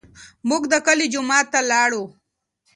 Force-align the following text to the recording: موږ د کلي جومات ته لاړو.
موږ 0.49 0.63
د 0.71 0.73
کلي 0.85 1.07
جومات 1.13 1.45
ته 1.53 1.59
لاړو. 1.71 2.03